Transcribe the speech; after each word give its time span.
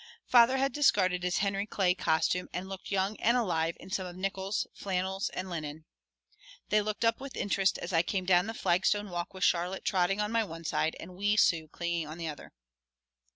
Father 0.25 0.57
had 0.57 0.73
discarded 0.73 1.21
his 1.21 1.37
Henry 1.45 1.67
Clay 1.67 1.93
costume 1.93 2.47
and 2.53 2.67
looked 2.67 2.89
young 2.89 3.17
and 3.19 3.37
alive 3.37 3.77
in 3.79 3.91
some 3.91 4.07
of 4.07 4.15
Nickols' 4.15 4.65
flannels 4.73 5.29
and 5.29 5.47
linen. 5.47 5.85
They 6.69 6.81
looked 6.81 7.05
up 7.05 7.19
with 7.19 7.37
interest 7.37 7.77
as 7.77 7.93
I 7.93 8.01
came 8.01 8.25
down 8.25 8.47
the 8.47 8.55
flagstone 8.55 9.11
walk 9.11 9.35
with 9.35 9.43
Charlotte 9.43 9.85
trotting 9.85 10.19
on 10.19 10.31
my 10.31 10.43
one 10.43 10.63
side 10.63 10.95
and 10.99 11.15
wee 11.15 11.37
Sue 11.37 11.67
clinging 11.67 12.07
on 12.07 12.17
the 12.17 12.27
other. 12.29 12.51